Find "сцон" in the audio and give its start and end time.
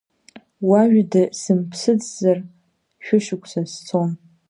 3.71-4.11